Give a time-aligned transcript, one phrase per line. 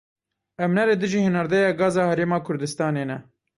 [0.65, 3.17] Em ne li dijî hinardeya gaza Herêma Kurdistanê ne.